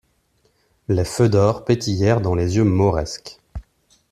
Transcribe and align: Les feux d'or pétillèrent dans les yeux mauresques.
Les 0.87 1.05
feux 1.05 1.29
d'or 1.29 1.63
pétillèrent 1.63 2.21
dans 2.21 2.33
les 2.33 2.55
yeux 2.55 2.63
mauresques. 2.63 3.39